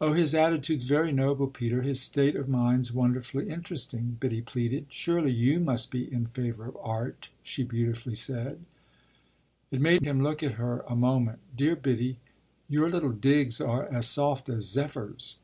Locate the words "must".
5.60-5.88